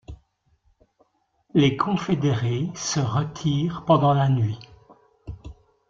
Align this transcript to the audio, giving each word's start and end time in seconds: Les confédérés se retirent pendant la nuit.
Les 1.53 1.77
confédérés 1.77 2.71
se 2.73 2.99
retirent 2.99 3.83
pendant 3.85 4.15
la 4.15 4.29
nuit. 4.29 4.57